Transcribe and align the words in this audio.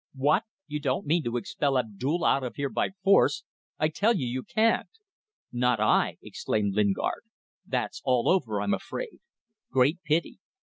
"What? 0.15 0.45
You 0.65 0.79
don't 0.79 1.05
mean 1.05 1.21
to 1.25 1.37
expel 1.37 1.77
Abdulla 1.77 2.27
out 2.27 2.43
of 2.43 2.55
here 2.55 2.69
by 2.69 2.89
force! 3.03 3.43
I 3.77 3.89
tell 3.89 4.15
you, 4.15 4.25
you 4.25 4.41
can't." 4.41 4.87
"Not 5.51 5.79
I!" 5.79 6.17
exclaimed 6.23 6.73
Lingard. 6.73 7.21
"That's 7.67 8.01
all 8.03 8.27
over, 8.27 8.61
I 8.61 8.63
am 8.63 8.73
afraid. 8.73 9.19
Great 9.69 10.01
pity. 10.01 10.39